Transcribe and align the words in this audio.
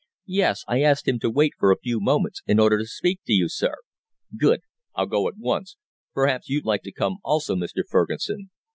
"Yes. 0.25 0.63
I 0.67 0.81
asked 0.81 1.07
him 1.07 1.19
to 1.19 1.29
wait 1.29 1.53
for 1.59 1.69
a 1.71 1.77
few 1.77 1.99
moments 2.01 2.41
in 2.47 2.59
order 2.59 2.79
to 2.79 2.87
speak 2.87 3.19
to 3.27 3.33
you, 3.33 3.47
sir." 3.47 3.75
"Good. 4.35 4.61
I'll 4.95 5.05
go 5.05 5.27
at 5.27 5.37
once. 5.37 5.77
Perhaps 6.15 6.49
you'd 6.49 6.65
like 6.65 6.81
to 6.85 6.91
come 6.91 7.17
also, 7.23 7.53
Mr. 7.55 7.83
Fergusson?" 7.87 8.49